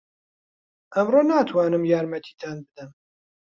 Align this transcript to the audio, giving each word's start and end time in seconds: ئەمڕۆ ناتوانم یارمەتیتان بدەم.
ئەمڕۆ 0.93 1.21
ناتوانم 1.31 1.83
یارمەتیتان 1.91 2.57
بدەم. 2.65 2.91